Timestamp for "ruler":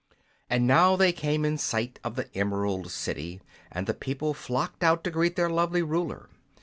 5.83-6.27